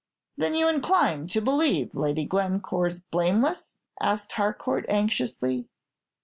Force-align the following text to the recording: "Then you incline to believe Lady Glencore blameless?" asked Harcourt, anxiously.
"Then 0.35 0.55
you 0.55 0.67
incline 0.67 1.27
to 1.27 1.41
believe 1.41 1.93
Lady 1.93 2.25
Glencore 2.25 2.89
blameless?" 3.11 3.75
asked 4.01 4.31
Harcourt, 4.31 4.87
anxiously. 4.89 5.67